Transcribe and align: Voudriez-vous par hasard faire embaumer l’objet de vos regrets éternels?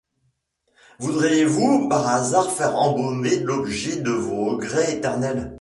Voudriez-vous 0.97 1.87
par 1.87 2.07
hasard 2.07 2.51
faire 2.51 2.75
embaumer 2.75 3.37
l’objet 3.37 3.97
de 3.97 4.09
vos 4.09 4.45
regrets 4.45 4.95
éternels? 4.95 5.49